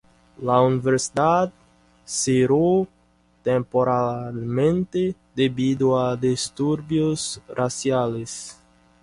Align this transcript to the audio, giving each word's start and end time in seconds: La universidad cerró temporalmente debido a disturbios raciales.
La 0.39 0.59
universidad 0.61 1.51
cerró 2.03 2.87
temporalmente 3.43 5.15
debido 5.35 5.99
a 5.99 6.15
disturbios 6.15 7.39
raciales. 7.47 8.59